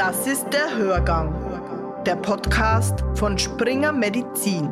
[0.00, 4.70] Das ist der Hörgang, der Podcast von Springer Medizin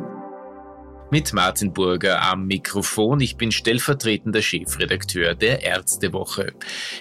[1.11, 3.19] mit Martin Burger am Mikrofon.
[3.19, 6.53] Ich bin stellvertretender Chefredakteur der Ärztewoche.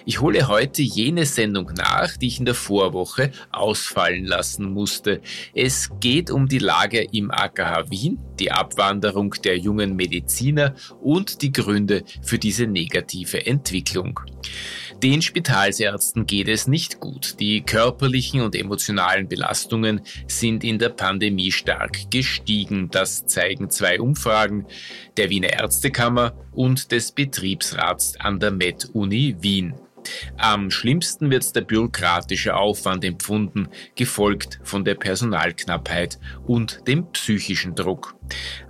[0.04, 5.22] Ich hole heute jene Sendung nach, die ich in der Vorwoche ausfallen lassen musste.
[5.54, 11.52] Es geht um die Lage im AKH Wien, die Abwanderung der jungen Mediziner und die
[11.52, 14.20] Gründe für diese negative Entwicklung.
[15.02, 17.38] Den Spitalsärzten geht es nicht gut.
[17.38, 22.90] Die körperlichen und emotionalen Belastungen sind in der Pandemie stark gestiegen.
[22.90, 24.66] Das zeigen zwei Umfragen
[25.16, 29.74] der Wiener Ärztekammer und des Betriebsrats an der Med-Uni Wien.
[30.36, 38.17] Am schlimmsten wird der bürokratische Aufwand empfunden, gefolgt von der Personalknappheit und dem psychischen Druck.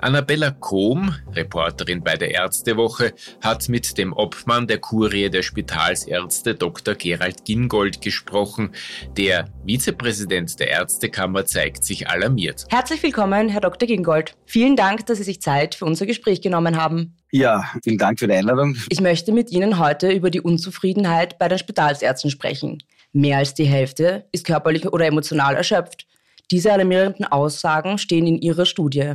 [0.01, 3.13] Annabella Kohm, Reporterin bei der Ärztewoche,
[3.43, 6.95] hat mit dem Obmann der Kurie der Spitalsärzte Dr.
[6.95, 8.73] Gerald Gingold gesprochen.
[9.17, 12.67] Der Vizepräsident der Ärztekammer zeigt sich alarmiert.
[12.69, 13.87] Herzlich willkommen, Herr Dr.
[13.87, 14.35] Gingold.
[14.47, 17.17] Vielen Dank, dass Sie sich Zeit für unser Gespräch genommen haben.
[17.31, 18.77] Ja, vielen Dank für die Einladung.
[18.89, 22.83] Ich möchte mit Ihnen heute über die Unzufriedenheit bei den Spitalsärzten sprechen.
[23.13, 26.07] Mehr als die Hälfte ist körperlich oder emotional erschöpft.
[26.51, 29.15] Diese alarmierenden Aussagen stehen in Ihrer Studie.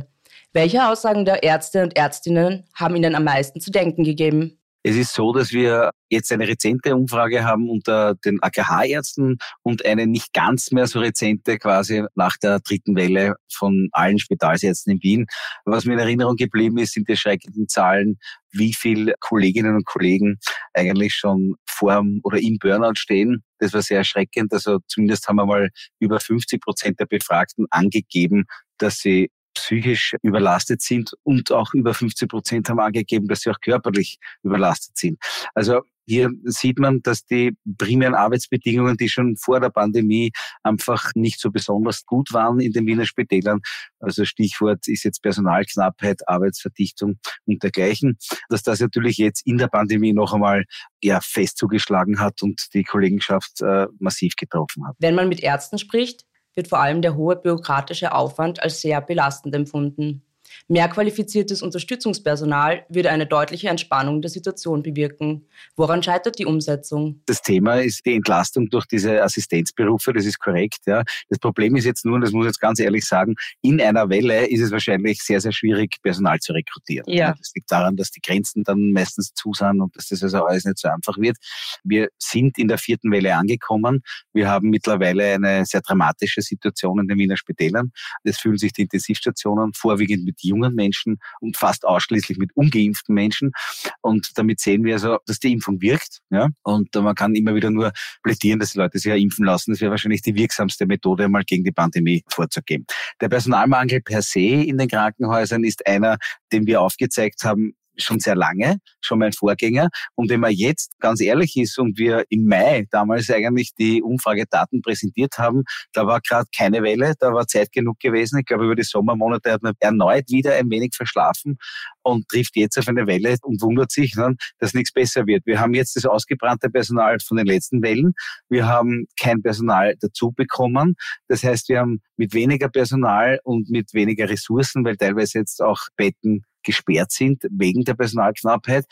[0.56, 4.60] Welche Aussagen der Ärzte und Ärztinnen haben Ihnen am meisten zu denken gegeben?
[4.84, 10.06] Es ist so, dass wir jetzt eine rezente Umfrage haben unter den AKH-Ärzten und eine
[10.06, 15.26] nicht ganz mehr so rezente quasi nach der dritten Welle von allen Spitalsärzten in Wien.
[15.64, 18.18] Was mir in Erinnerung geblieben ist, sind die schrecklichen Zahlen,
[18.52, 20.38] wie viele Kolleginnen und Kollegen
[20.72, 23.42] eigentlich schon vor oder im Burnout stehen.
[23.58, 24.52] Das war sehr erschreckend.
[24.52, 28.44] Also zumindest haben wir mal über 50 Prozent der Befragten angegeben,
[28.78, 33.60] dass sie psychisch überlastet sind und auch über 50 Prozent haben angegeben, dass sie auch
[33.60, 35.18] körperlich überlastet sind.
[35.54, 40.32] Also hier sieht man, dass die primären Arbeitsbedingungen, die schon vor der Pandemie
[40.62, 43.60] einfach nicht so besonders gut waren in den Wiener Spitälern,
[44.00, 50.12] also Stichwort ist jetzt Personalknappheit, Arbeitsverdichtung und dergleichen, dass das natürlich jetzt in der Pandemie
[50.12, 50.64] noch einmal
[51.00, 54.96] eher fest zugeschlagen hat und die Kollegenschaft äh, massiv getroffen hat.
[54.98, 56.24] Wenn man mit Ärzten spricht,
[56.56, 60.23] wird vor allem der hohe bürokratische Aufwand als sehr belastend empfunden.
[60.68, 65.46] Mehr qualifiziertes Unterstützungspersonal würde eine deutliche Entspannung der Situation bewirken.
[65.76, 67.20] Woran scheitert die Umsetzung?
[67.26, 70.80] Das Thema ist die Entlastung durch diese Assistenzberufe, das ist korrekt.
[70.86, 71.02] Ja.
[71.28, 74.08] Das Problem ist jetzt nur, und das muss ich jetzt ganz ehrlich sagen, in einer
[74.08, 77.04] Welle ist es wahrscheinlich sehr, sehr schwierig, Personal zu rekrutieren.
[77.08, 77.34] Ja.
[77.38, 80.64] Das liegt daran, dass die Grenzen dann meistens zu sind und dass das also alles
[80.64, 81.36] nicht so einfach wird.
[81.82, 84.02] Wir sind in der vierten Welle angekommen.
[84.32, 87.92] Wir haben mittlerweile eine sehr dramatische Situation in den Wiener Spitälern.
[88.22, 93.52] Es fühlen sich die Intensivstationen vorwiegend mit jungen Menschen und fast ausschließlich mit ungeimpften Menschen.
[94.00, 96.20] Und damit sehen wir also, dass die Impfung wirkt.
[96.30, 96.48] Ja?
[96.62, 99.72] Und man kann immer wieder nur plädieren, dass die Leute sich ja impfen lassen.
[99.72, 102.86] Das wäre wahrscheinlich die wirksamste Methode, mal gegen die Pandemie vorzugehen.
[103.20, 106.18] Der Personalmangel per se in den Krankenhäusern ist einer,
[106.52, 109.88] den wir aufgezeigt haben, schon sehr lange, schon mein Vorgänger.
[110.14, 114.82] Und wenn man jetzt ganz ehrlich ist und wir im Mai damals eigentlich die Umfragedaten
[114.82, 118.38] präsentiert haben, da war gerade keine Welle, da war Zeit genug gewesen.
[118.38, 121.56] Ich glaube, über die Sommermonate hat man erneut wieder ein wenig verschlafen
[122.02, 125.46] und trifft jetzt auf eine Welle und wundert sich, ne, dass nichts besser wird.
[125.46, 128.14] Wir haben jetzt das ausgebrannte Personal von den letzten Wellen.
[128.48, 130.94] Wir haben kein Personal dazu bekommen.
[131.28, 135.80] Das heißt, wir haben mit weniger Personal und mit weniger Ressourcen, weil teilweise jetzt auch
[135.96, 138.86] Betten gesperrt sind wegen der Personalknappheit,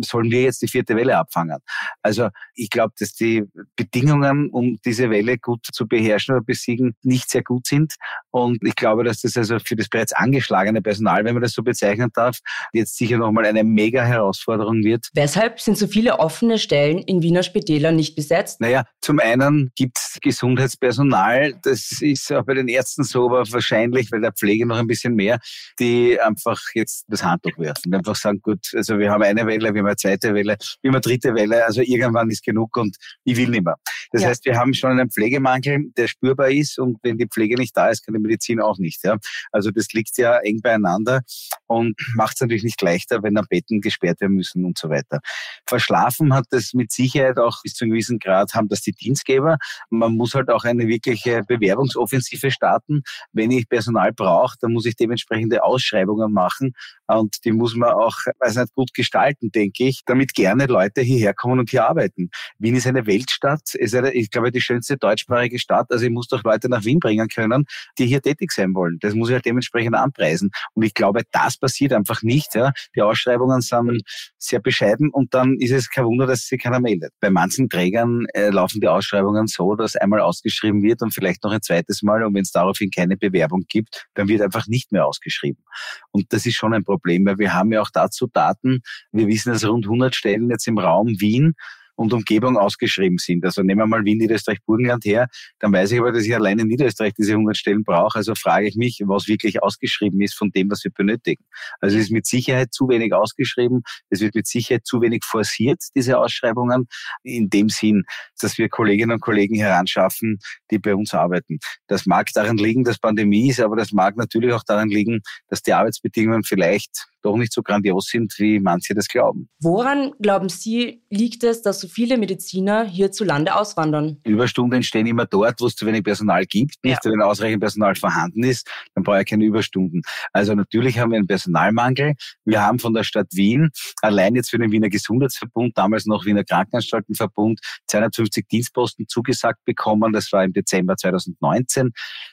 [0.00, 1.58] sollen wir jetzt die vierte Welle abfangen.
[2.02, 3.44] Also ich glaube, dass die
[3.76, 7.94] Bedingungen, um diese Welle gut zu beherrschen oder besiegen, nicht sehr gut sind.
[8.30, 11.62] Und ich glaube, dass das also für das bereits angeschlagene Personal, wenn man das so
[11.62, 12.38] bezeichnen darf,
[12.72, 15.08] jetzt sicher nochmal eine mega Herausforderung wird.
[15.14, 18.60] Weshalb sind so viele offene Stellen in Wiener Spitälern nicht besetzt?
[18.60, 24.10] Naja, zum einen gibt es Gesundheitspersonal, das ist auch bei den Ärzten so, aber wahrscheinlich,
[24.12, 25.38] weil der Pflege noch ein bisschen mehr,
[25.78, 27.94] die einfach jetzt das Handtuch werfen.
[27.94, 30.96] Einfach sagen, gut, also wir haben eine Welle, wir haben eine zweite Welle, wir haben
[30.96, 33.76] eine dritte Welle, also irgendwann ist genug und ich will nicht mehr.
[34.10, 34.28] Das ja.
[34.28, 37.88] heißt, wir haben schon einen Pflegemangel, der spürbar ist und wenn die Pflege nicht da
[37.88, 39.04] ist, kann die Medizin auch nicht.
[39.04, 39.16] Ja?
[39.52, 41.20] Also das liegt ja eng beieinander
[41.66, 45.20] und macht es natürlich nicht leichter, wenn dann Betten gesperrt werden müssen und so weiter.
[45.66, 49.58] Verschlafen hat das mit Sicherheit auch bis zu einem gewissen Grad, haben das die Dienstgeber.
[49.90, 53.02] Man muss halt auch eine wirkliche Bewerbungsoffensive starten.
[53.32, 56.72] Wenn ich Personal brauche, dann muss ich dementsprechende Ausschreibungen machen
[57.08, 61.34] Und die muss man auch, weiß nicht, gut gestalten, denke ich, damit gerne Leute hierher
[61.34, 62.30] kommen und hier arbeiten.
[62.58, 65.86] Wien ist eine Weltstadt, ist eine, ich glaube, die schönste deutschsprachige Stadt.
[65.90, 67.64] Also ich muss doch Leute nach Wien bringen können,
[67.98, 68.98] die hier tätig sein wollen.
[69.00, 70.50] Das muss ich halt dementsprechend anpreisen.
[70.74, 72.54] Und ich glaube, das passiert einfach nicht.
[72.54, 72.72] Ja.
[72.94, 74.02] Die Ausschreibungen sind
[74.38, 77.12] sehr bescheiden und dann ist es kein Wunder, dass sich keiner meldet.
[77.20, 81.52] Bei manchen Trägern äh, laufen die Ausschreibungen so, dass einmal ausgeschrieben wird und vielleicht noch
[81.52, 85.06] ein zweites Mal und wenn es daraufhin keine Bewerbung gibt, dann wird einfach nicht mehr
[85.06, 85.62] ausgeschrieben.
[86.10, 88.80] Und das ist schon ein Problem, weil wir haben ja auch dazu Daten.
[89.12, 91.54] Wir wissen, dass rund 100 Stellen jetzt im Raum Wien
[91.98, 93.44] und Umgebung ausgeschrieben sind.
[93.44, 95.26] Also nehmen wir mal Wien, Niederösterreich, Burgenland her,
[95.58, 98.16] dann weiß ich aber, dass ich allein in Niederösterreich diese 100 Stellen brauche.
[98.16, 101.44] Also frage ich mich, was wirklich ausgeschrieben ist von dem, was wir benötigen.
[101.80, 103.82] Also es ist mit Sicherheit zu wenig ausgeschrieben.
[104.10, 106.86] Es wird mit Sicherheit zu wenig forciert, diese Ausschreibungen,
[107.24, 108.04] in dem Sinn,
[108.40, 110.38] dass wir Kolleginnen und Kollegen heranschaffen,
[110.70, 111.58] die bei uns arbeiten.
[111.88, 115.62] Das mag daran liegen, dass Pandemie ist, aber das mag natürlich auch daran liegen, dass
[115.62, 119.48] die Arbeitsbedingungen vielleicht doch nicht so grandios sind, wie manche das glauben.
[119.60, 124.18] Woran, glauben Sie, liegt es, dass so viele Mediziner hierzulande auswandern?
[124.24, 126.76] Überstunden entstehen immer dort, wo es zu wenig Personal gibt.
[126.82, 127.10] Nicht, ja.
[127.10, 130.02] wenn ausreichend Personal vorhanden ist, dann brauche ich keine Überstunden.
[130.32, 132.14] Also natürlich haben wir einen Personalmangel.
[132.44, 133.70] Wir haben von der Stadt Wien
[134.02, 140.12] allein jetzt für den Wiener Gesundheitsverbund, damals noch Wiener Krankenanstaltenverbund, 250 Dienstposten zugesagt bekommen.
[140.12, 141.90] Das war im Dezember 2019.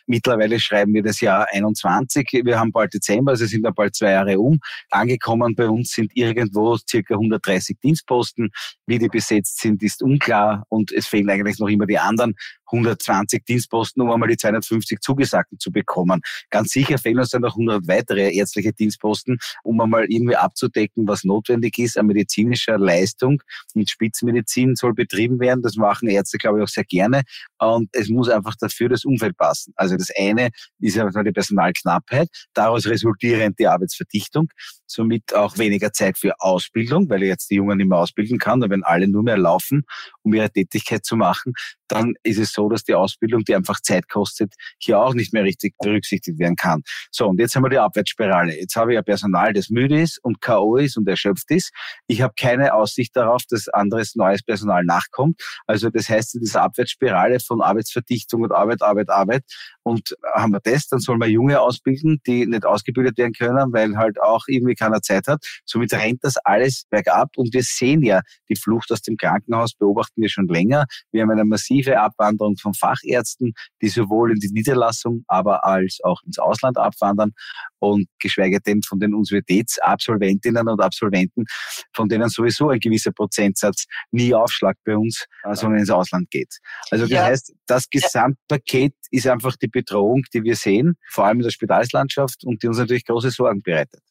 [0.07, 2.41] Mittlerweile schreiben wir das Jahr 21.
[2.43, 4.59] Wir haben bald Dezember, also sind dann bald zwei Jahre um.
[4.89, 8.49] Angekommen bei uns sind irgendwo circa 130 Dienstposten.
[8.85, 12.35] Wie die besetzt sind, ist unklar und es fehlen eigentlich noch immer die anderen
[12.75, 16.21] 120 Dienstposten, um einmal die 250 Zugesagten zu bekommen.
[16.49, 21.23] Ganz sicher fehlen uns dann noch 100 weitere ärztliche Dienstposten, um einmal irgendwie abzudecken, was
[21.23, 23.41] notwendig ist an medizinischer Leistung.
[23.73, 25.61] Und Spitzenmedizin soll betrieben werden.
[25.61, 27.23] Das machen Ärzte, glaube ich, auch sehr gerne.
[27.59, 29.73] Und es muss einfach dafür das Umfeld passen.
[29.75, 30.49] Also das eine
[30.79, 34.49] ist ja die Personalknappheit, daraus resultierend die Arbeitsverdichtung,
[34.87, 38.61] somit auch weniger Zeit für Ausbildung, weil ich jetzt die Jungen nicht mehr ausbilden kann,
[38.69, 39.83] wenn alle nur mehr laufen,
[40.23, 41.53] um ihre Tätigkeit zu machen,
[41.87, 45.43] dann ist es so, dass die Ausbildung, die einfach Zeit kostet, hier auch nicht mehr
[45.43, 46.81] richtig berücksichtigt werden kann.
[47.11, 48.57] So, und jetzt haben wir die Abwärtsspirale.
[48.59, 50.77] Jetzt habe ich ein Personal, das müde ist und K.O.
[50.77, 51.71] ist und erschöpft ist.
[52.07, 55.41] Ich habe keine Aussicht darauf, dass anderes neues Personal nachkommt.
[55.67, 59.43] Also das heißt, in dieser Abwärtsspirale von Arbeitsverdichtung und Arbeit, Arbeit, Arbeit
[59.83, 63.95] und haben wir das, dann soll man Junge ausbilden, die nicht ausgebildet werden können, weil
[63.97, 65.43] halt auch irgendwie keiner Zeit hat.
[65.65, 70.21] Somit rennt das alles bergab und wir sehen ja die Flucht aus dem Krankenhaus, beobachten
[70.21, 70.85] wir schon länger.
[71.11, 76.21] Wir haben eine massive Abwanderung von Fachärzten, die sowohl in die Niederlassung, aber als auch
[76.23, 77.31] ins Ausland abwandern
[77.79, 81.45] und geschweige denn von den Universitätsabsolventinnen und Absolventen,
[81.93, 86.57] von denen sowieso ein gewisser Prozentsatz nie Aufschlag bei uns, äh, sondern ins Ausland geht.
[86.91, 87.23] Also das ja.
[87.25, 92.43] heißt, das Gesamtpaket ist einfach die Bedrohung, die wir sehen, vor allem in der Spitalslandschaft
[92.43, 94.01] und die uns natürlich große Sorgen bereitet.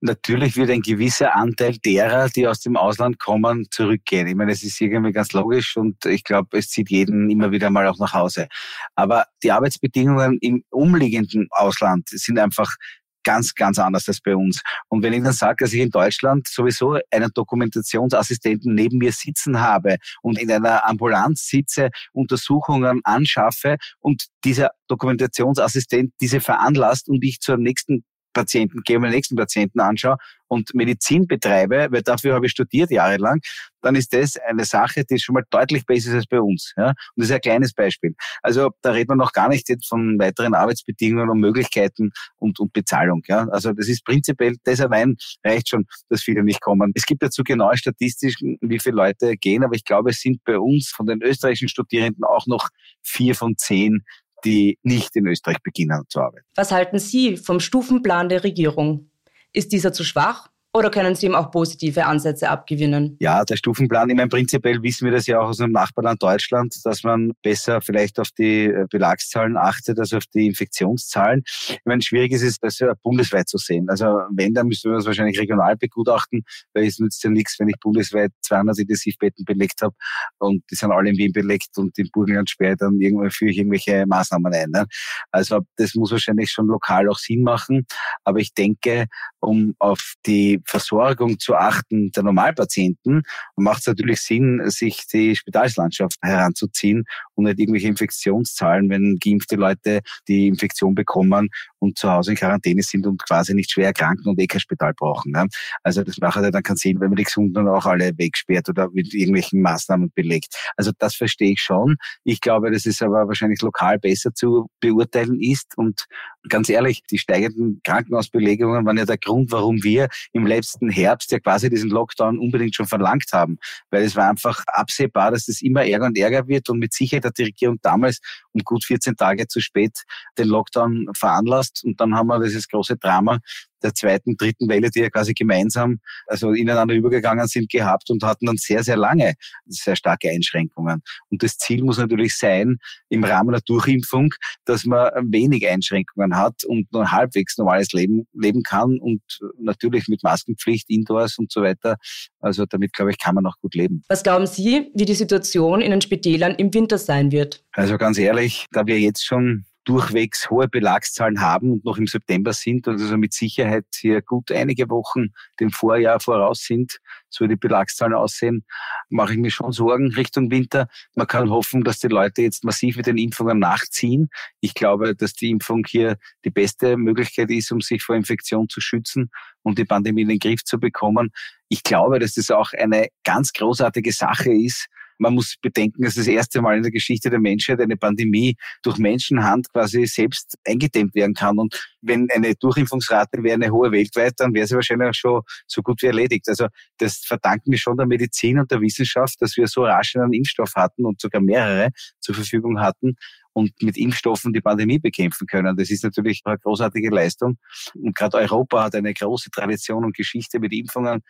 [0.00, 4.26] Natürlich wird ein gewisser Anteil derer, die aus dem Ausland kommen, zurückgehen.
[4.26, 7.70] Ich meine, es ist irgendwie ganz logisch und ich glaube, es zieht jeden immer wieder
[7.70, 8.48] mal auch nach Hause.
[8.94, 12.76] Aber die Arbeitsbedingungen im umliegenden Ausland sind einfach
[13.22, 14.62] ganz, ganz anders als bei uns.
[14.88, 19.60] Und wenn ich dann sage, dass ich in Deutschland sowieso einen Dokumentationsassistenten neben mir sitzen
[19.60, 27.40] habe und in einer Ambulanz sitze, Untersuchungen anschaffe und dieser Dokumentationsassistent diese veranlasst und ich
[27.40, 30.16] zur nächsten Patienten gehe, meine nächsten Patienten anschaue
[30.50, 33.40] und Medizin betreibe, weil dafür habe ich studiert jahrelang,
[33.82, 36.74] dann ist das eine Sache, die schon mal deutlich besser ist als bei uns.
[36.76, 36.88] Ja?
[36.88, 38.14] Und das ist ein kleines Beispiel.
[38.42, 42.72] Also da redet man noch gar nicht jetzt von weiteren Arbeitsbedingungen und Möglichkeiten und, und
[42.72, 43.22] Bezahlung.
[43.28, 43.46] Ja?
[43.50, 46.90] Also das ist prinzipiell, das allein reicht schon, dass viele nicht kommen.
[46.94, 50.58] Es gibt dazu genaue Statistiken, wie viele Leute gehen, aber ich glaube, es sind bei
[50.58, 52.68] uns von den österreichischen Studierenden auch noch
[53.02, 54.04] vier von zehn,
[54.44, 56.46] die nicht in Österreich beginnen zu arbeiten.
[56.54, 59.10] Was halten Sie vom Stufenplan der Regierung?
[59.52, 63.16] Ist dieser zu schwach oder können Sie ihm auch positive Ansätze abgewinnen?
[63.18, 66.74] Ja, der Stufenplan, ich meine, prinzipiell wissen wir das ja auch aus dem Nachbarland Deutschland,
[66.84, 71.42] dass man besser vielleicht auf die äh, Belagszahlen achtet als auf die Infektionszahlen.
[71.44, 73.88] Ich meine, schwierig ist es, das ja bundesweit zu sehen.
[73.88, 77.68] Also wenn, dann müssten wir das wahrscheinlich regional begutachten, weil es nützt ja nichts, wenn
[77.68, 79.94] ich bundesweit 200 Intensivbetten belegt habe
[80.38, 83.58] und die sind alle in Wien belegt und in Burgenland sperre dann irgendwann führe ich
[83.58, 84.70] irgendwelche Maßnahmen ein.
[84.70, 84.86] Ne?
[85.32, 87.86] Also das muss wahrscheinlich schon lokal auch Sinn machen.
[88.22, 89.06] Aber ich denke,
[89.40, 93.22] um auf die Versorgung zu achten der Normalpatienten,
[93.56, 97.04] macht es natürlich Sinn, sich die Spitalslandschaft heranzuziehen
[97.34, 102.82] und nicht irgendwelche Infektionszahlen, wenn geimpfte Leute die Infektion bekommen und zu Hause in Quarantäne
[102.82, 105.32] sind und quasi nicht schwer erkranken und eh kein Spital brauchen.
[105.32, 105.46] Ne?
[105.82, 108.90] Also das macht ja dann keinen Sinn, wenn man die Gesunden auch alle wegsperrt oder
[108.90, 110.54] mit irgendwelchen Maßnahmen belegt.
[110.76, 111.96] Also das verstehe ich schon.
[112.24, 116.06] Ich glaube, dass es aber wahrscheinlich lokal besser zu beurteilen ist und
[116.48, 121.38] ganz ehrlich, die steigenden Krankenhausbelegungen waren ja der Grund, warum wir im letzten Herbst ja
[121.38, 123.58] quasi diesen Lockdown unbedingt schon verlangt haben.
[123.90, 127.24] Weil es war einfach absehbar, dass das immer ärger und ärger wird und mit Sicherheit
[127.24, 128.20] hat die Regierung damals
[128.52, 130.02] um gut 14 Tage zu spät
[130.38, 133.40] den Lockdown veranlasst und dann haben wir dieses große Drama
[133.82, 138.46] der zweiten, dritten Welle, die ja quasi gemeinsam, also ineinander übergegangen sind, gehabt und hatten
[138.46, 139.34] dann sehr, sehr lange
[139.66, 141.02] sehr starke Einschränkungen.
[141.30, 144.32] Und das Ziel muss natürlich sein, im Rahmen der Durchimpfung,
[144.64, 149.22] dass man wenig Einschränkungen hat und nur halbwegs normales Leben leben kann und
[149.58, 151.96] natürlich mit Maskenpflicht indoors und so weiter.
[152.40, 154.02] Also damit, glaube ich, kann man auch gut leben.
[154.08, 157.64] Was glauben Sie, wie die Situation in den Spitälern im Winter sein wird?
[157.72, 162.52] Also ganz ehrlich, da wir jetzt schon durchwegs hohe Belagszahlen haben und noch im September
[162.52, 166.98] sind und also mit Sicherheit hier gut einige Wochen dem Vorjahr voraus sind,
[167.30, 168.64] so wie die Belagszahlen aussehen,
[169.08, 170.88] mache ich mir schon Sorgen Richtung Winter.
[171.14, 174.28] Man kann hoffen, dass die Leute jetzt massiv mit den Impfungen nachziehen.
[174.60, 178.80] Ich glaube, dass die Impfung hier die beste Möglichkeit ist, um sich vor Infektion zu
[178.80, 179.30] schützen
[179.62, 181.30] und die Pandemie in den Griff zu bekommen.
[181.68, 184.88] Ich glaube, dass das auch eine ganz großartige Sache ist,
[185.20, 188.98] man muss bedenken, dass das erste Mal in der Geschichte der Menschheit eine Pandemie durch
[188.98, 191.58] Menschenhand quasi selbst eingedämmt werden kann.
[191.58, 195.82] Und wenn eine Durchimpfungsrate wäre eine hohe weltweit, dann wäre sie wahrscheinlich auch schon so
[195.82, 196.48] gut wie erledigt.
[196.48, 200.32] Also das verdanken wir schon der Medizin und der Wissenschaft, dass wir so rasch einen
[200.32, 203.16] Impfstoff hatten und sogar mehrere zur Verfügung hatten
[203.52, 205.76] und mit Impfstoffen die Pandemie bekämpfen können.
[205.76, 207.58] Das ist natürlich eine großartige Leistung.
[207.94, 211.22] Und gerade Europa hat eine große Tradition und Geschichte mit Impfungen.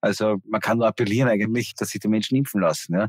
[0.00, 2.94] Also man kann nur appellieren eigentlich, dass sich die Menschen impfen lassen.
[2.94, 3.08] Ja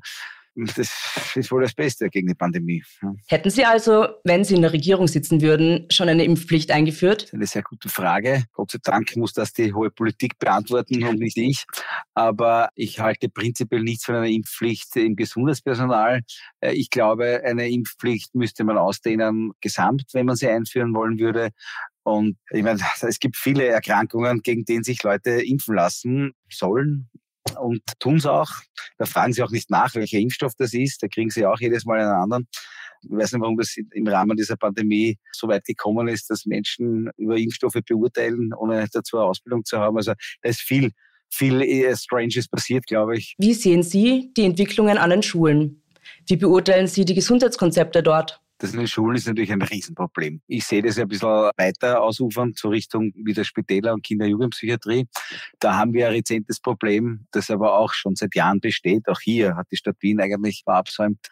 [0.56, 2.84] das ist wohl das Beste gegen die Pandemie.
[3.28, 7.24] Hätten Sie also, wenn Sie in der Regierung sitzen würden, schon eine Impfpflicht eingeführt?
[7.24, 8.46] Das ist eine sehr gute Frage.
[8.54, 11.66] Gott sei Dank muss das die hohe Politik beantworten und nicht ich.
[12.14, 16.22] Aber ich halte prinzipiell nichts von einer Impfpflicht im Gesundheitspersonal.
[16.60, 21.50] Äh, ich glaube, eine Impfpflicht müsste man ausdehnen gesamt, wenn man sie einführen wollen würde.
[22.04, 27.10] Und ich meine, es gibt viele Erkrankungen, gegen denen sich Leute impfen lassen sollen
[27.60, 28.50] und tun es auch.
[28.98, 31.02] Da fragen sie auch nicht nach, welcher Impfstoff das ist.
[31.04, 32.48] Da kriegen sie auch jedes Mal einen anderen.
[33.04, 37.10] Ich weiß nicht, warum das im Rahmen dieser Pandemie so weit gekommen ist, dass Menschen
[37.18, 39.98] über Impfstoffe beurteilen, ohne dazu eine Ausbildung zu haben.
[39.98, 40.92] Also da ist viel,
[41.30, 43.36] viel äh, Stranges passiert, glaube ich.
[43.38, 45.82] Wie sehen Sie die Entwicklungen an den Schulen?
[46.28, 48.43] Wie beurteilen Sie die Gesundheitskonzepte dort?
[48.64, 50.42] Das in den Schulen ist natürlich ein Riesenproblem.
[50.48, 51.28] Ich sehe das ein bisschen
[51.58, 55.06] weiter ausufern zur Richtung wieder Spitäler und Kinder-Jugendpsychiatrie.
[55.60, 59.10] Da haben wir ein rezentes Problem, das aber auch schon seit Jahren besteht.
[59.10, 61.28] Auch hier hat die Stadt Wien eigentlich verabsäumt,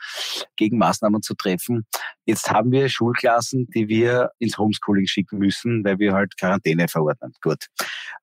[0.58, 1.86] Gegenmaßnahmen zu treffen.
[2.26, 7.32] Jetzt haben wir Schulklassen, die wir ins Homeschooling schicken müssen, weil wir halt Quarantäne verordnen.
[7.42, 7.68] Gut.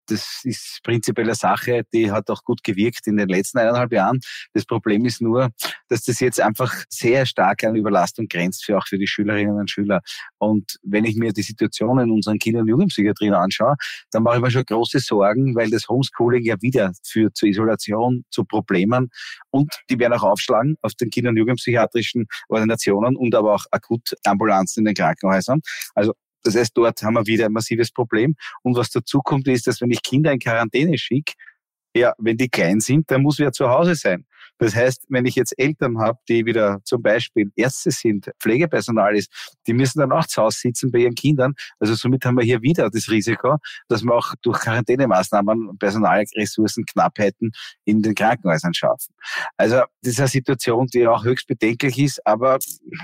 [0.09, 4.21] Das ist prinzipiell eine Sache, die hat auch gut gewirkt in den letzten eineinhalb Jahren.
[4.55, 5.51] Das Problem ist nur,
[5.89, 9.71] dass das jetzt einfach sehr stark an Überlastung grenzt, für auch für die Schülerinnen und
[9.71, 10.01] Schüler.
[10.39, 13.77] Und wenn ich mir die Situation in unseren Kinder- und Jugendpsychiatrien anschaue,
[14.11, 18.25] dann mache ich mir schon große Sorgen, weil das Homeschooling ja wieder führt zur Isolation,
[18.31, 19.11] zu Problemen.
[19.51, 24.81] Und die werden auch aufschlagen auf den Kinder- und Jugendpsychiatrischen Organisationen und aber auch Akutambulanzen
[24.81, 25.61] in den Krankenhäusern.
[25.95, 28.35] Also das heißt, dort haben wir wieder ein massives Problem.
[28.63, 31.33] Und was dazu kommt, ist, dass wenn ich Kinder in Quarantäne schicke,
[31.95, 34.25] ja, wenn die klein sind, dann muss wer zu Hause sein.
[34.59, 39.31] Das heißt, wenn ich jetzt Eltern habe, die wieder zum Beispiel Ärzte sind, Pflegepersonal ist,
[39.67, 41.55] die müssen dann auch zu Hause sitzen bei ihren Kindern.
[41.79, 43.57] Also somit haben wir hier wieder das Risiko,
[43.89, 47.53] dass wir auch durch Quarantänemaßnahmen Personalressourcenknappheiten
[47.85, 49.15] in den Krankenhäusern schaffen.
[49.57, 52.59] Also das ist eine Situation, die auch höchst bedenklich ist, aber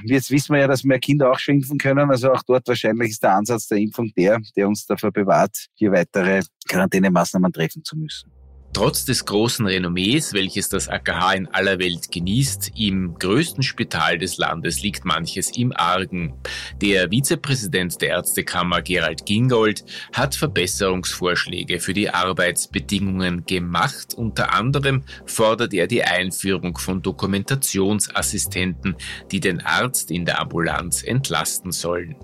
[0.05, 2.11] jetzt wissen wir ja, dass mehr Kinder auch schon impfen können.
[2.11, 5.93] Also auch dort wahrscheinlich ist der Ansatz der Impfung der, der uns dafür bewahrt, hier
[5.93, 8.34] weitere Quarantänemaßnahmen treffen zu müssen.
[8.75, 14.37] Trotz des großen Renommees, welches das AKH in aller Welt genießt, im größten Spital des
[14.37, 16.35] Landes liegt manches im Argen.
[16.81, 24.13] Der Vizepräsident der Ärztekammer Gerald Gingold hat Verbesserungsvorschläge für die Arbeitsbedingungen gemacht.
[24.15, 28.97] Unter anderem fordert er die Einführung von Dokumentationsassistenten,
[29.31, 32.17] die den Arzt in der Ambulanz entlasten sollen.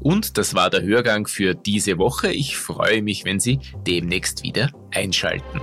[0.00, 2.32] Und das war der Hörgang für diese Woche.
[2.32, 5.60] Ich freue mich, wenn Sie demnächst wieder einschalten.